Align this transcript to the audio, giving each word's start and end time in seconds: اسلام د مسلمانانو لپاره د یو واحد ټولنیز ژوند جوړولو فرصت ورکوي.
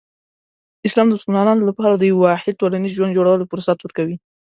اسلام 0.87 1.07
د 1.09 1.13
مسلمانانو 1.17 1.67
لپاره 1.69 1.93
د 1.95 2.03
یو 2.11 2.17
واحد 2.25 2.59
ټولنیز 2.61 2.91
ژوند 2.97 3.15
جوړولو 3.17 3.49
فرصت 3.51 3.77
ورکوي. 3.81 4.15